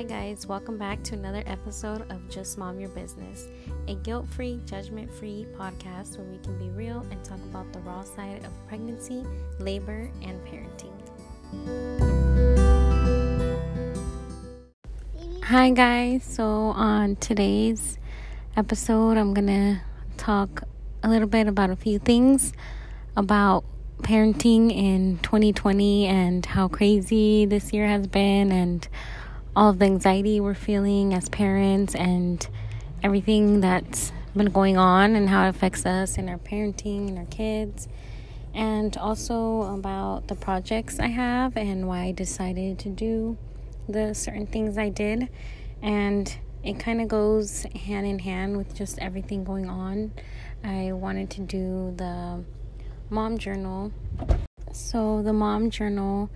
[0.00, 3.48] Hi, guys, welcome back to another episode of Just Mom Your Business,
[3.86, 7.80] a guilt free, judgment free podcast where we can be real and talk about the
[7.80, 9.26] raw side of pregnancy,
[9.58, 10.96] labor, and parenting.
[15.44, 16.24] Hi, guys.
[16.24, 17.98] So, on today's
[18.56, 19.82] episode, I'm to
[20.16, 20.62] talk
[21.02, 22.54] a little bit about a few things
[23.18, 23.64] about
[23.98, 28.88] parenting in 2020 and how crazy this year has been and
[29.56, 32.48] all of the anxiety we're feeling as parents and
[33.02, 37.24] everything that's been going on and how it affects us and our parenting and our
[37.26, 37.88] kids
[38.54, 43.36] and also about the projects I have and why I decided to do
[43.88, 45.28] the certain things I did
[45.82, 50.12] and it kind of goes hand in hand with just everything going on.
[50.62, 52.44] I wanted to do the
[53.08, 53.92] mom journal.
[54.72, 56.30] So, the mom journal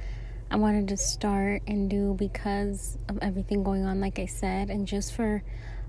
[0.50, 4.86] I wanted to start and do because of everything going on, like I said, and
[4.86, 5.42] just for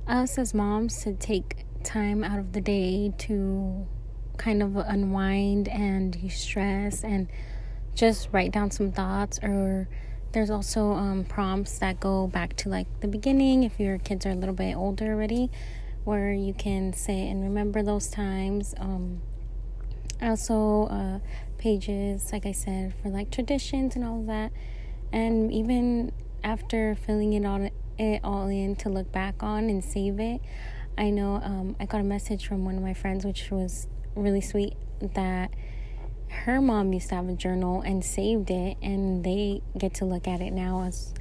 [0.07, 3.87] us as moms to take time out of the day to
[4.37, 7.27] kind of unwind and de-stress and
[7.93, 9.87] just write down some thoughts or
[10.33, 14.31] there's also um, prompts that go back to like the beginning if your kids are
[14.31, 15.49] a little bit older already
[16.03, 18.75] where you can say and remember those times.
[18.77, 19.21] Um,
[20.21, 21.19] also uh,
[21.57, 24.51] pages like i said for like traditions and all that
[25.11, 26.11] and even
[26.43, 30.41] after filling it all it all in to look back on and save it
[30.97, 34.41] i know um, i got a message from one of my friends which was really
[34.41, 34.73] sweet
[35.13, 35.51] that
[36.29, 40.27] her mom used to have a journal and saved it and they get to look
[40.27, 41.13] at it now as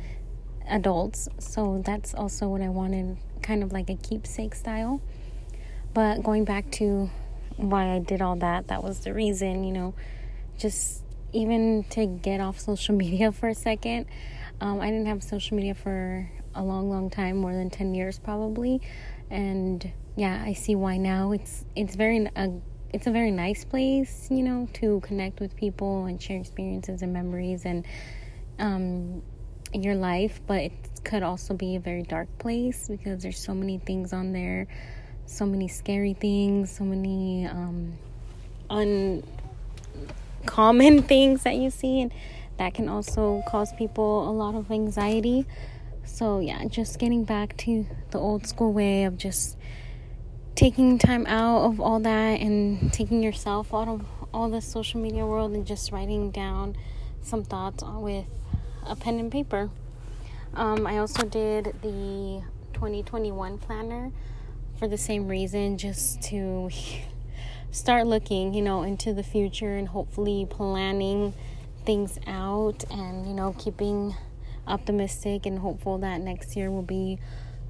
[0.69, 5.01] adults so that's also what i wanted kind of like a keepsake style
[5.93, 7.11] but going back to
[7.57, 8.69] why I did all that.
[8.69, 9.95] That was the reason, you know,
[10.59, 11.03] just
[11.33, 14.07] even to get off social media for a second.
[14.61, 18.19] Um, I didn't have social media for a long, long time, more than 10 years
[18.19, 18.81] probably.
[19.31, 21.33] And yeah, I see why now.
[21.33, 22.49] It's it's very uh,
[22.93, 27.13] it's a very nice place, you know, to connect with people and share experiences and
[27.13, 27.85] memories and
[28.61, 29.23] um,
[29.73, 33.79] your life, but it could also be a very dark place because there's so many
[33.79, 34.69] things on there
[35.27, 37.95] so many scary things, so many um,
[40.45, 42.13] uncommon things that you see, and
[42.59, 45.47] that can also cause people a lot of anxiety.
[46.05, 49.57] So, yeah, just getting back to the old school way of just
[50.55, 55.27] taking time out of all that and taking yourself out of all the social media
[55.27, 56.77] world and just writing down
[57.23, 58.27] some thoughts with
[58.87, 59.71] a pen and paper.
[60.55, 62.43] Um, I also did the
[62.75, 64.13] 2021 planner
[64.79, 66.71] for the same reason, just to
[67.75, 71.35] start looking, you know, into the future and hopefully planning
[71.85, 74.15] things out and, you know, keeping
[74.67, 77.19] optimistic and hopeful that next year will be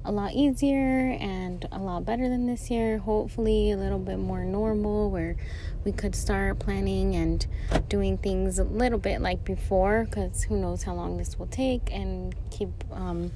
[0.05, 2.99] a lot easier and a lot better than this year.
[2.99, 5.35] Hopefully, a little bit more normal where
[5.83, 7.47] we could start planning and
[7.89, 11.91] doing things a little bit like before because who knows how long this will take
[11.91, 13.31] and keep um,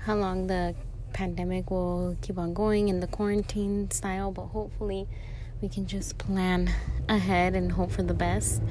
[0.00, 0.74] how long the
[1.14, 5.08] pandemic will keep on going in the quarantine style, but hopefully
[5.60, 6.70] we can just plan
[7.08, 8.62] ahead and hope for the best.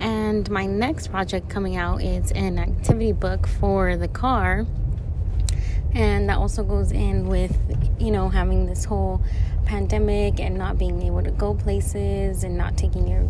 [0.00, 4.66] And my next project coming out is an activity book for the car.
[5.92, 7.58] And that also goes in with,
[7.98, 9.20] you know, having this whole
[9.66, 13.28] pandemic and not being able to go places and not taking your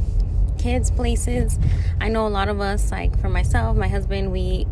[0.59, 1.59] kids places.
[2.00, 4.66] I know a lot of us, like for myself, my husband, we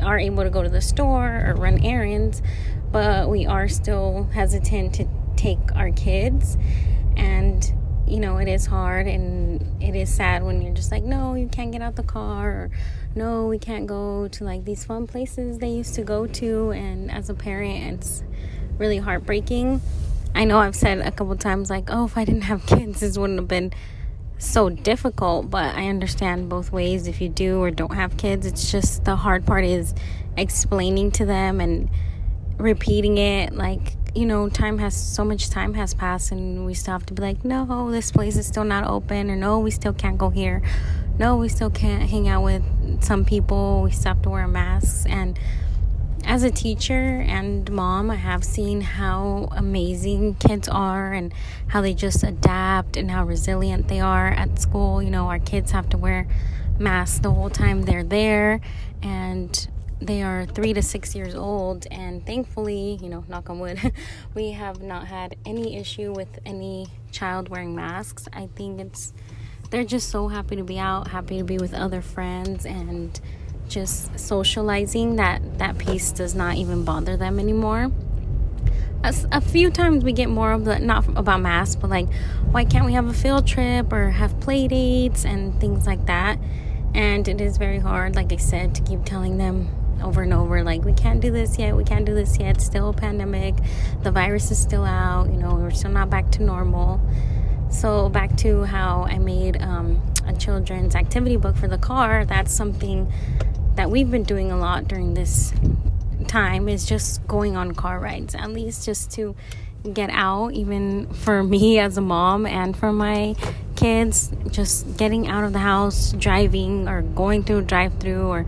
[0.00, 2.40] are able to go to the store or run errands,
[2.90, 6.56] but we are still hesitant to take our kids
[7.18, 7.72] and
[8.06, 11.46] you know it is hard and it is sad when you're just like no you
[11.48, 12.70] can't get out the car or
[13.14, 16.70] no we can't go to like these fun places they used to go to.
[16.70, 18.22] And as a parent it's
[18.78, 19.80] really heartbreaking.
[20.34, 23.18] I know i've said a couple times like oh if i didn't have kids this
[23.18, 23.72] wouldn't have been
[24.38, 27.08] so difficult but i understand both ways.
[27.08, 29.94] If you do or don't have kids it's just the hard part is
[30.36, 31.90] explaining to them and
[32.58, 36.92] repeating it like you know time has so much time has passed and we still
[36.92, 39.92] have to be like no this place is still not open or no we still
[39.92, 40.62] can't go here.
[41.18, 42.62] No we still can't hang out with
[43.02, 43.82] some people.
[43.82, 45.04] We still have to wear masks.
[45.06, 45.38] And
[46.24, 51.32] as a teacher and mom i have seen how amazing kids are and
[51.68, 55.02] how they just adapt and how resilient they are at school.
[55.02, 56.26] You know our kids have to wear
[56.78, 58.60] masks the whole time they're there.
[59.02, 59.68] And
[60.00, 63.92] they are three to six years old, and thankfully, you know, knock on wood,
[64.34, 68.28] we have not had any issue with any child wearing masks.
[68.32, 69.12] I think it's
[69.70, 73.20] they're just so happy to be out, happy to be with other friends, and
[73.68, 77.90] just socializing that that piece does not even bother them anymore
[79.04, 82.12] a, a few times we get more of the not about masks but like
[82.50, 86.38] why can't we have a field trip or have play dates and things like that
[86.94, 89.68] and it is very hard like i said to keep telling them
[90.02, 92.90] over and over like we can't do this yet we can't do this yet still
[92.90, 93.54] a pandemic
[94.02, 97.00] the virus is still out you know we're still not back to normal.
[97.70, 102.52] So back to how i made um, a children's activity book for the car that's
[102.52, 103.12] something
[103.74, 105.52] that we've been doing a lot during this
[106.26, 109.36] time is just going on car rides at least just to
[109.92, 113.34] get out even for me as a mom and for my
[113.76, 118.46] kids just getting out of the house driving or going through drive through or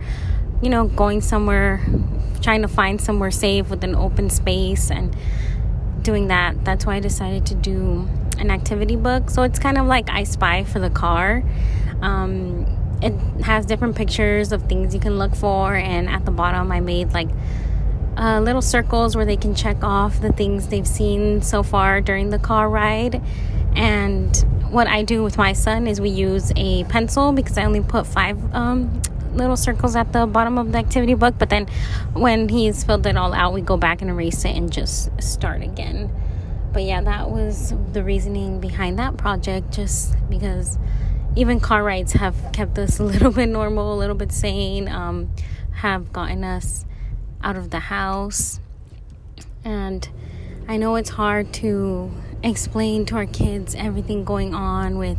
[0.61, 1.81] you know, going somewhere,
[2.41, 5.15] trying to find somewhere safe with an open space and
[6.01, 6.63] doing that.
[6.65, 9.29] That's why I decided to do an activity book.
[9.29, 11.43] So it's kind of like I Spy for the car.
[12.01, 12.65] Um,
[13.01, 13.13] it
[13.43, 17.13] has different pictures of things you can look for, and at the bottom, I made
[17.13, 17.29] like
[18.17, 22.29] uh, little circles where they can check off the things they've seen so far during
[22.29, 23.21] the car ride.
[23.75, 24.35] And
[24.69, 28.05] what I do with my son is we use a pencil because I only put
[28.05, 29.01] five um,
[29.33, 31.67] little circles at the bottom of the activity book, but then
[32.13, 35.61] when he's filled it all out, we go back and erase it and just start
[35.61, 36.11] again.
[36.73, 40.77] But yeah, that was the reasoning behind that project, just because
[41.35, 45.31] even car rides have kept us a little bit normal, a little bit sane, um,
[45.75, 46.85] have gotten us
[47.43, 48.59] out of the house.
[49.63, 50.07] And
[50.67, 52.11] I know it's hard to
[52.43, 55.17] explain to our kids everything going on with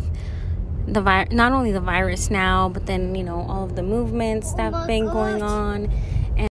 [0.86, 4.52] the vi- not only the virus now, but then you know all of the movements
[4.54, 5.90] that've been going on,
[6.36, 6.48] and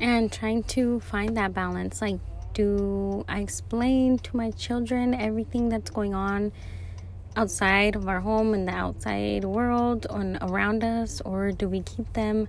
[0.00, 2.00] and trying to find that balance.
[2.00, 2.20] Like,
[2.54, 6.52] do I explain to my children everything that's going on
[7.36, 12.12] outside of our home in the outside world and around us, or do we keep
[12.12, 12.48] them?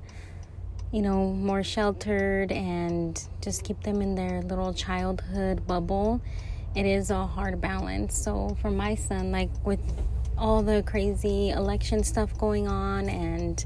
[0.92, 6.22] you know, more sheltered and just keep them in their little childhood bubble.
[6.76, 8.18] It is a hard balance.
[8.18, 9.80] So for my son, like with
[10.42, 13.64] all the crazy election stuff going on and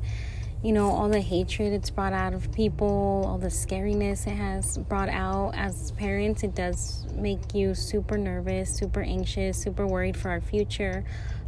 [0.62, 4.78] you know all the hatred it's brought out of people all the scariness it has
[4.78, 6.44] brought out as parents.
[6.44, 11.06] It does make you super nervous super anxious super worried for our future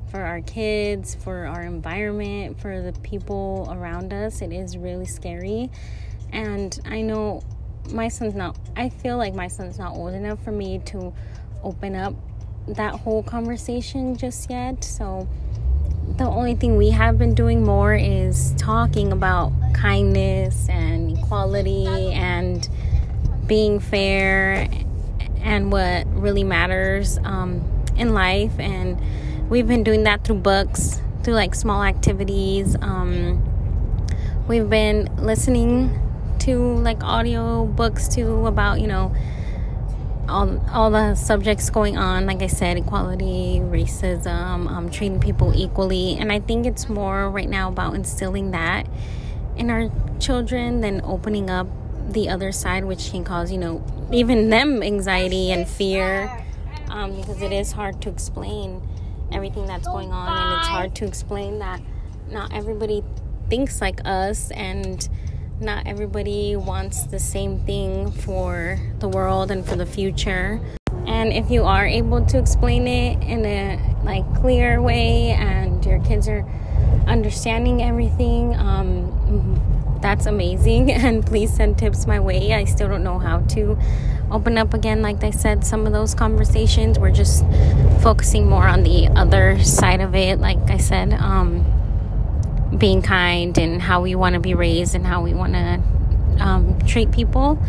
[0.10, 4.42] for our kids for our environment for the people around us.
[4.42, 5.70] It is really scary.
[6.32, 7.44] And i know
[7.92, 11.14] my son's not i feel like my son's not old enough for me to
[11.64, 12.14] open up
[12.68, 14.84] that whole conversation just yet.
[14.84, 15.28] So
[16.18, 22.68] the only thing we have been doing more is talking about kindness and equality and
[23.46, 24.68] being fair
[25.42, 27.64] and what really matters um,
[27.96, 28.58] in life.
[28.60, 29.00] And
[29.50, 32.76] we've been doing that through books, through like small activities.
[32.82, 33.44] Um,
[34.48, 36.00] we've been listening
[36.40, 39.14] to like audio books too about, you know,
[40.30, 46.18] all all the subjects going on like i said equality racism um, treating people equally.
[46.18, 48.88] And i think it's more right now about instilling that
[49.56, 49.90] in our
[50.20, 51.68] children than opening up
[52.12, 56.46] the other side which can cause you know even them anxiety and fear
[56.90, 58.82] um, because it is hard to explain
[59.32, 61.82] everything that's going on and it's hard to explain that
[62.30, 63.04] not everybody
[63.50, 65.10] thinks like us and
[65.60, 70.60] not everybody wants the same thing for the world and for the future.
[71.08, 76.00] And if you are able to explain it in a like clear way and your
[76.04, 76.46] kids are
[77.08, 80.92] understanding everything, um, that's amazing.
[81.08, 82.54] And please send tips my way.
[82.54, 83.78] I still don't know how to
[84.30, 85.02] open up again.
[85.02, 87.44] Like I said, some of those conversations we're just
[88.02, 90.40] focusing more on the other side of it.
[90.40, 91.66] Like I said, um,
[92.76, 95.82] being kind and how we want to be raised and how we want to
[96.40, 97.62] um, treat people.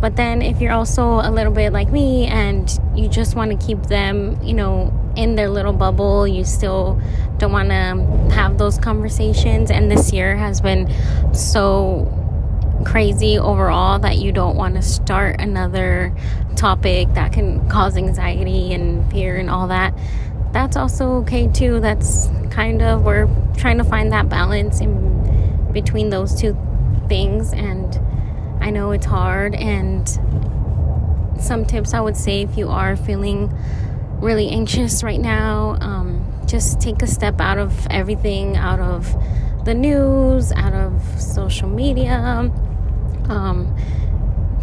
[0.00, 3.66] But then, if you're also a little bit like me and you just want to
[3.66, 7.00] keep them, you know, in their little bubble, you still
[7.38, 9.70] don't want to have those conversations.
[9.70, 10.92] And this year has been
[11.32, 12.18] so
[12.84, 16.12] crazy overall that you don't want to start another
[16.56, 19.94] topic that can cause anxiety and fear and all that
[20.52, 21.80] that's also okay too.
[21.80, 26.56] That's kind of we're trying to find that balance in between those two
[27.08, 27.98] things and
[28.62, 30.08] I know it's hard and
[31.40, 33.52] some tips I would say if you are feeling
[34.20, 39.12] really anxious right now, um, just take a step out of everything, out of
[39.64, 42.50] the news, out of social media.
[43.28, 43.76] Um,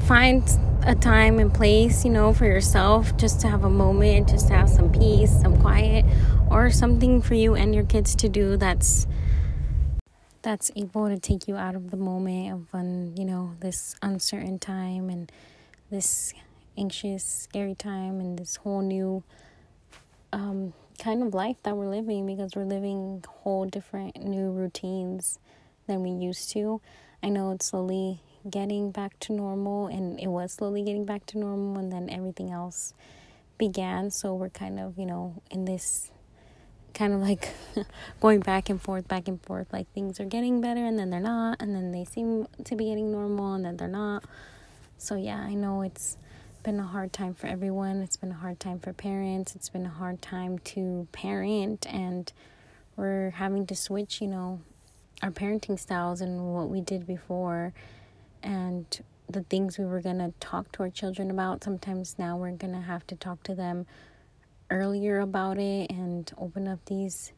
[0.06, 0.44] find
[0.84, 4.54] a time and place, you know, for yourself, just to have a moment, just to
[4.54, 6.06] have some peace, some quiet,
[6.50, 9.08] or something for you and your kids to do that's
[10.42, 14.58] that's able to take you out of the moment of un, you know this uncertain
[14.58, 15.30] time and
[15.92, 16.34] this
[16.78, 19.22] anxious scary time and this whole new
[20.32, 25.40] um, kind of life that we're living because we're living whole different new routines
[25.88, 26.80] than we used to.
[27.22, 31.38] I know it's slowly getting back to normal and it was slowly getting back to
[31.38, 32.94] normal and then everything else
[33.58, 36.12] began so we're kind of you know in this
[36.94, 37.50] kind of like
[38.20, 39.72] going back and forth, back and forth.
[39.72, 42.86] Like things are getting better and then they're not, and then they seem to be
[42.86, 44.24] getting normal and then they're not.
[44.98, 46.18] So, yeah, I know it's
[46.64, 48.02] been a hard time for everyone.
[48.02, 49.56] It's been a hard time for parents.
[49.56, 52.32] It's been a hard time to parent, and
[52.98, 54.60] we're having to switch, you know,
[55.24, 57.74] our parenting styles and what we did before
[58.44, 61.64] and the things we were going to talk to our children about.
[61.64, 63.86] Sometimes now we're going to have to talk to them
[64.70, 67.32] earlier about it and open up these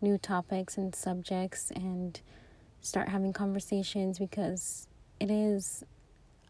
[0.00, 2.20] new topics and subjects and
[2.80, 4.86] start having conversations because
[5.20, 5.84] it is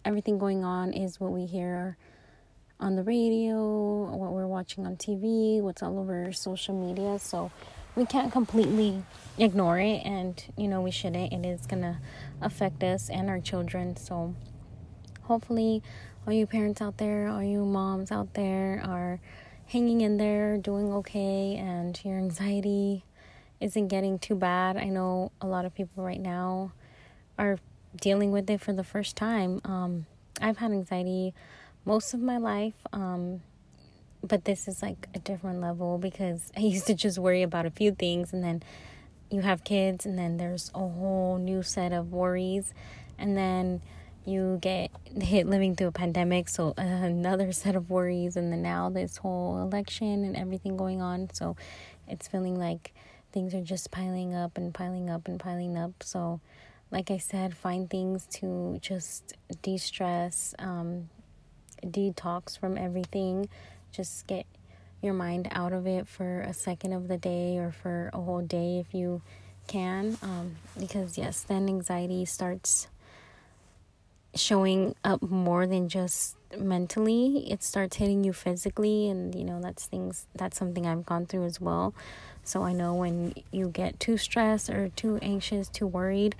[0.04, 1.96] everything going on is what we hear
[2.80, 7.18] on the radio, what we're watching on TV, what's all over social media.
[7.18, 7.50] So
[7.96, 9.02] we can't completely
[9.38, 11.32] ignore it, and you know, we shouldn't.
[11.32, 12.00] It is gonna
[12.40, 13.96] affect us and our children.
[13.96, 14.34] So
[15.22, 15.82] hopefully,
[16.26, 19.20] all you parents out there, all you moms out there are
[19.66, 23.04] hanging in there, doing okay, and your anxiety
[23.60, 24.76] isn't getting too bad.
[24.76, 26.72] I know a lot of people right now
[27.38, 27.58] are
[28.00, 29.60] dealing with it for the first time.
[29.64, 30.06] Um,
[30.40, 31.32] I've had anxiety
[31.84, 33.42] most of my life, um,
[34.24, 37.70] but this is like a different level because I used to just worry about a
[37.70, 38.62] few things, and then
[39.30, 42.72] you have kids, and then there's a whole new set of worries,
[43.18, 43.82] and then
[44.24, 44.90] you get
[45.20, 49.60] hit living through a pandemic, so another set of worries, and then now this whole
[49.60, 51.28] election and everything going on.
[51.32, 51.56] So
[52.08, 52.92] it's feeling like
[53.32, 56.02] things are just piling up and piling up and piling up.
[56.02, 56.40] So,
[56.90, 61.08] like I said, find things to just de stress, um,
[61.84, 63.48] detox from everything.
[63.94, 64.46] Just get
[65.02, 68.40] your mind out of it for a second of the day or for a whole
[68.40, 69.22] day if you
[69.66, 70.18] can.
[70.22, 72.88] Um, because, yes, then anxiety starts
[74.34, 77.50] showing up more than just mentally.
[77.50, 81.44] It starts hitting you physically and you know that's things that's something i've gone through
[81.44, 81.94] as well.
[82.42, 86.34] So i know when you get too stressed or too anxious too worried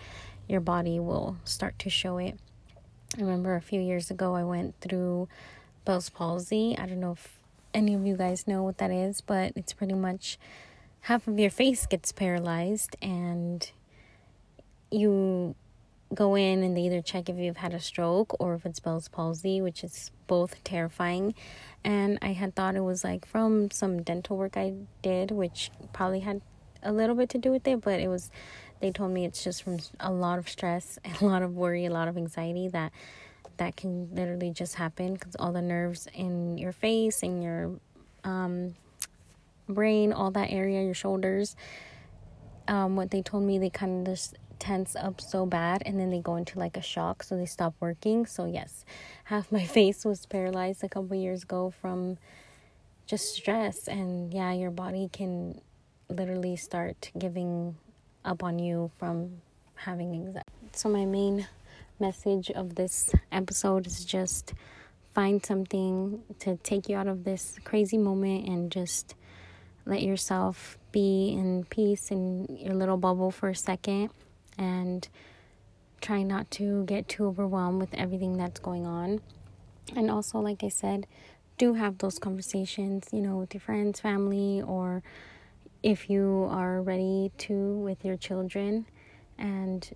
[0.48, 2.38] your body will start to show it.
[3.16, 5.28] I remember a few years ago i went through
[5.84, 6.76] bell's palsy.
[6.78, 7.38] I don't know if
[7.74, 10.38] any of you guys know what that is but it's pretty much
[11.02, 13.70] half of your face gets paralyzed and
[14.90, 15.54] you
[16.14, 19.08] go in and they either check if you've had a stroke or if it's Bell's
[19.08, 21.34] palsy, which is both terrifying.
[21.82, 26.20] And I had thought it was like from some dental work I did, which probably
[26.20, 26.40] had
[26.82, 28.30] a little bit to do with it, but it was
[28.80, 31.90] they told me it's just from a lot of stress, a lot of worry, a
[31.90, 32.92] lot of anxiety that
[33.58, 37.72] that can literally just happen because all the nerves in your face and your
[38.24, 38.74] um,
[39.68, 41.56] brain, all that area, your shoulders.
[42.66, 46.10] Um, what they told me, they kind of just tense up so bad and then
[46.10, 48.84] they go into like a shock so they stop working so yes
[49.24, 52.16] half my face was paralyzed a couple years ago from
[53.06, 55.60] just stress and yeah your body can
[56.08, 57.76] literally start giving
[58.24, 59.30] up on you from
[59.74, 61.46] having anxiety so my main
[61.98, 64.54] message of this episode is just
[65.14, 69.14] find something to take you out of this crazy moment and just
[69.86, 74.10] let yourself be in peace in your little bubble for a second
[74.58, 75.08] and
[76.00, 79.20] try not to get too overwhelmed with everything that's going on.
[79.94, 81.06] And also, like I said,
[81.58, 85.02] do have those conversations, you know, with your friends, family, or
[85.82, 88.86] if you are ready to with your children
[89.38, 89.88] and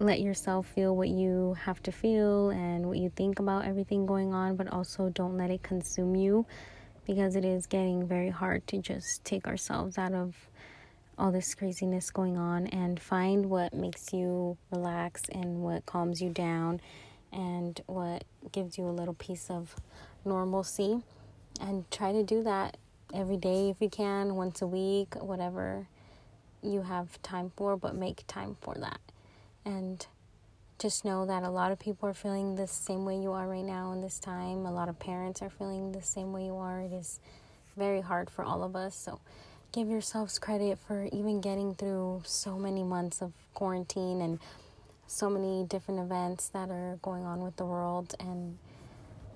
[0.00, 4.32] let yourself feel what you have to feel and what you think about everything going
[4.32, 6.46] on, but also don't let it consume you
[7.04, 10.34] because it is getting very hard to just take ourselves out of
[11.18, 16.30] all this craziness going on and find what makes you relax and what calms you
[16.30, 16.80] down
[17.32, 19.74] and what gives you a little piece of
[20.24, 21.02] normalcy.
[21.60, 22.76] And try to do that
[23.12, 25.88] every day if you can once a week whatever
[26.62, 29.00] you have time for but make time for that
[29.68, 30.06] and
[30.78, 33.64] just know that a lot of people are feeling the same way you are right
[33.64, 36.80] now in this time a lot of parents are feeling the same way you are
[36.80, 37.20] it is
[37.76, 39.20] very hard for all of us so
[39.72, 44.38] give yourselves credit for even getting through so many months of quarantine and
[45.06, 48.58] so many different events that are going on with the world and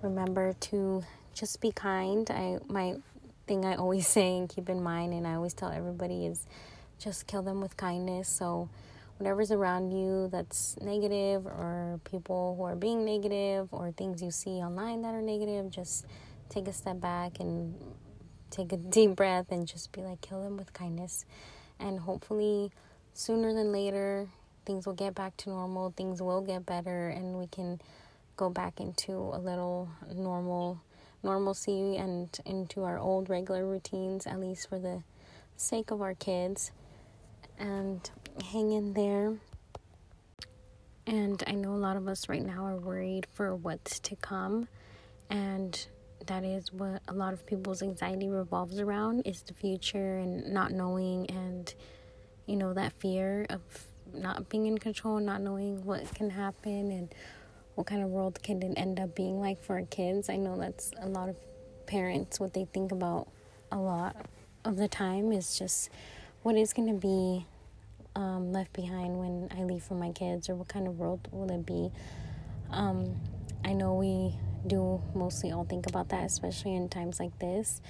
[0.02, 1.02] remember to
[1.34, 2.30] just be kind.
[2.30, 2.96] I my
[3.46, 6.46] thing I always say and keep in mind and I always tell everybody is
[6.98, 8.28] just kill them with kindness.
[8.28, 8.68] So
[9.22, 14.60] whatever's around you that's negative or people who are being negative or things you see
[14.60, 16.06] online that are negative, just
[16.48, 17.72] take a step back and
[18.50, 21.24] take a deep breath and just be like, kill them with kindness.
[21.78, 22.72] And hopefully,
[23.14, 24.28] sooner than later,
[24.66, 27.80] things will get back to normal, things will get better, and we can
[28.36, 30.82] go back into a little normal
[31.22, 35.04] normalcy and into our old regular routines, at least for the
[35.56, 36.72] sake of our kids.
[37.56, 39.34] And hang in there.
[41.06, 44.68] And I know a lot of us right now are worried for what's to come.
[45.28, 45.86] And
[46.26, 50.70] that is what a lot of people's anxiety revolves around is the future and not
[50.70, 51.74] knowing and
[52.46, 53.60] you know that fear of
[54.12, 57.14] not being in control, not knowing what can happen and
[57.74, 60.28] what kind of world can it end up being like for our kids.
[60.28, 61.36] I know that's a lot of
[61.86, 63.28] parents what they think about
[63.70, 64.16] a lot
[64.64, 65.90] of the time is just
[66.42, 67.46] what is going to be
[68.14, 71.50] um, left behind when I leave for my kids, or what kind of world will
[71.50, 71.90] it be?
[72.70, 73.16] Um,
[73.64, 74.34] I know we
[74.66, 77.80] do mostly all think about that, especially in times like this.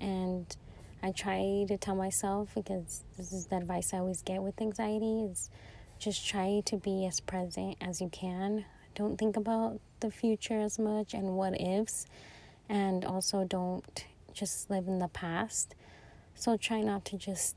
[0.00, 0.54] And
[1.02, 5.22] I try to tell myself, because this is the advice I always get with anxiety,
[5.22, 5.50] is
[5.98, 8.64] just try to be as present as you can.
[8.94, 12.06] Don't think about the future as much and what ifs.
[12.68, 15.74] And also don't just live in the past.
[16.34, 17.56] So try not to just,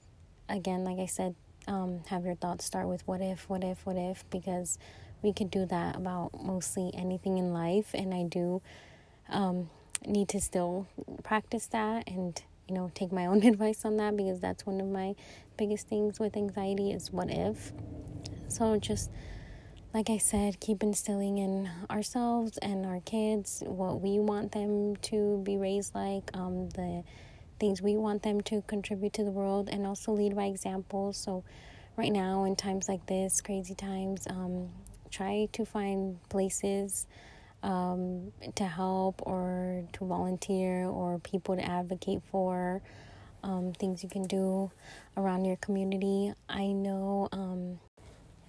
[0.50, 1.36] again, like I said,
[1.68, 4.78] um, have your thoughts start with what if, what if, what if, because
[5.22, 7.94] we could do that about mostly anything in life.
[7.94, 8.62] And I do
[9.30, 9.70] um,
[10.06, 10.88] need to still
[11.24, 14.88] practice that and, you know, take my own advice on that because that's one of
[14.88, 15.16] my
[15.58, 17.72] biggest things with anxiety is what if.
[18.48, 19.10] So just
[19.94, 25.42] like I said, keep instilling in ourselves and our kids what we want them to
[25.44, 27.04] be raised like, um, the
[27.60, 31.14] things we want them to contribute to the world and also lead by example.
[31.14, 31.44] So,
[31.96, 34.70] right now, in times like this, crazy times, um,
[35.10, 37.08] try to find places
[37.64, 42.82] um, to help or to volunteer or people to advocate for.
[43.44, 44.72] Um, things you can do
[45.16, 46.34] around your community.
[46.50, 47.80] I know um,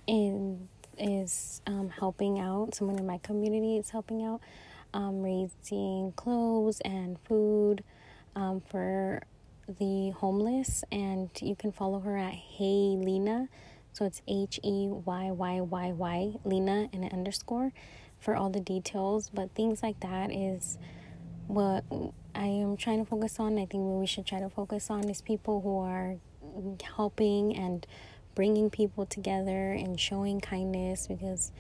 [0.06, 2.74] in is um, helping out.
[2.74, 4.40] Someone in my community is helping out,
[4.94, 7.84] um, raising clothes and food
[8.36, 9.22] um, for
[9.66, 13.48] the homeless, and you can follow her at Hey Lena.
[13.92, 17.72] So it's H E Y Y Y Y Lena and an underscore
[18.20, 19.30] for all the details.
[19.32, 20.78] But things like that is
[21.48, 21.84] what
[22.34, 23.54] I am trying to focus on.
[23.58, 26.16] I think what we should try to focus on is people who are
[26.96, 27.86] helping and
[28.34, 31.50] bringing people together and showing kindness because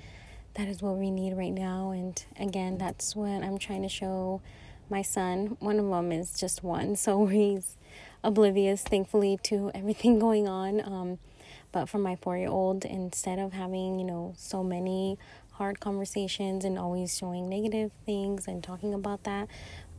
[0.54, 1.90] that is what we need right now.
[1.90, 4.42] And again, that's what I'm trying to show
[4.88, 5.56] my son.
[5.60, 7.76] One of them is just one, so he's
[8.22, 10.80] oblivious, thankfully, to everything going on.
[10.80, 11.18] Um,
[11.72, 15.18] but for my four year old, instead of having, you know, so many
[15.52, 19.48] hard conversations and always showing negative things and talking about that,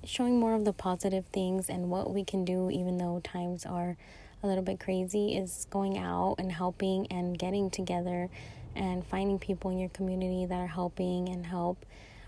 [0.03, 3.97] showing more of the positive things and what we can do, even though times are
[4.43, 8.29] a little bit crazy, is going out and helping and getting together
[8.75, 11.85] and finding people in your community that are helping and help.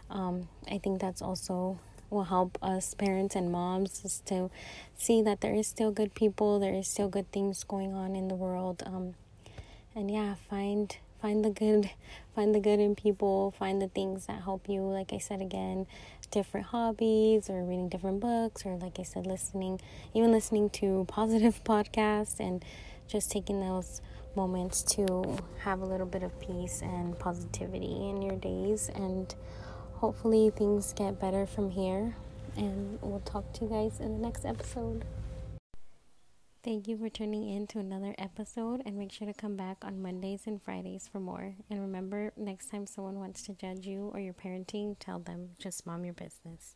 [0.09, 4.49] Um, I think that's also will help us parents and moms just to
[4.97, 8.27] see that there is still good people, there is still good things going on in
[8.27, 8.83] the world.
[8.85, 9.15] Um,
[9.95, 11.89] and yeah, find find the good,
[12.35, 14.81] find the good in people, find the things that help you.
[14.81, 15.87] Like I said again,
[16.31, 19.81] different hobbies or reading different books or like I said, listening,
[20.13, 22.63] even listening to positive podcasts and
[23.07, 24.01] just taking those
[24.35, 29.33] moments to have a little bit of peace and positivity in your days and
[29.99, 32.15] hopefully things get better from here.
[32.55, 35.05] And we'll talk to you guys in the next episode.
[36.63, 40.01] Thank you for tuning in to another episode and make sure to come back on
[40.01, 41.55] Mondays and Fridays for more.
[41.69, 45.85] And remember, next time someone wants to judge you or your parenting, tell them just
[45.85, 46.75] mom your business.